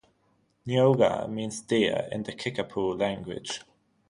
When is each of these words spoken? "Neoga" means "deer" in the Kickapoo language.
"Neoga" 0.65 1.29
means 1.29 1.61
"deer" 1.61 2.09
in 2.11 2.23
the 2.23 2.31
Kickapoo 2.33 2.95
language. 2.95 3.61